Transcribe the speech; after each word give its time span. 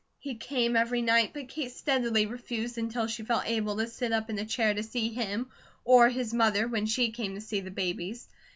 He 0.17 0.33
came 0.33 0.75
every 0.75 1.03
night, 1.03 1.29
but 1.31 1.47
Kate 1.47 1.71
steadily 1.71 2.25
refused, 2.25 2.79
until 2.79 3.05
she 3.05 3.21
felt 3.21 3.45
able 3.45 3.77
to 3.77 3.85
sit 3.85 4.11
up 4.11 4.31
in 4.31 4.39
a 4.39 4.45
chair, 4.45 4.73
to 4.73 4.81
see 4.81 5.09
him, 5.09 5.51
or 5.85 6.09
his 6.09 6.33
mother 6.33 6.67
when 6.67 6.87
she 6.87 7.11
came 7.11 7.35
to 7.35 7.41
see 7.41 7.59
the 7.59 7.69
babies. 7.69 8.27